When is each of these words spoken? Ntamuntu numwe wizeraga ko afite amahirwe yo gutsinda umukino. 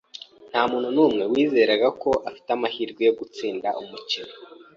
Ntamuntu 0.51 0.87
numwe 0.95 1.23
wizeraga 1.31 1.87
ko 2.01 2.09
afite 2.29 2.49
amahirwe 2.55 3.01
yo 3.07 3.13
gutsinda 3.19 3.67
umukino. 3.81 4.33